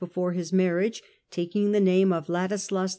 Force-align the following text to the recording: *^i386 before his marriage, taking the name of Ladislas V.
*^i386 0.01 0.09
before 0.09 0.31
his 0.31 0.51
marriage, 0.51 1.03
taking 1.29 1.73
the 1.73 1.79
name 1.79 2.11
of 2.11 2.25
Ladislas 2.27 2.87
V. 2.87 2.89